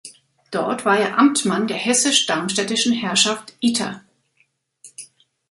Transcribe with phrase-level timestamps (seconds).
[0.49, 4.01] Dort war er Amtmann der hessisch-darmstädtischen Herrschaft Itter.